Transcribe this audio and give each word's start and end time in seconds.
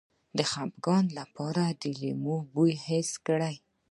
د 0.37 0.39
خپګان 0.51 1.05
لپاره 1.19 1.63
د 1.81 1.83
لیمو 1.99 2.37
بوی 2.53 2.71
حس 2.85 3.09
کړئ 3.27 3.55